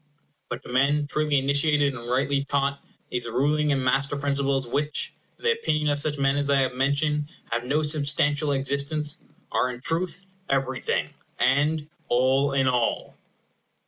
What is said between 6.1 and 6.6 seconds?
men as